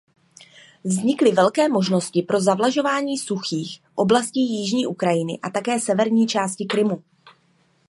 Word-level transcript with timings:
Vznikly 0.83 1.31
velké 1.31 1.69
možnosti 1.69 2.21
pro 2.21 2.41
zavlažování 2.41 3.17
suchých 3.17 3.81
oblastí 3.95 4.59
jižní 4.61 4.87
Ukrajiny 4.87 5.39
a 5.43 5.49
také 5.49 5.79
severní 5.79 6.27
části 6.27 6.65
Krymu. 6.65 7.03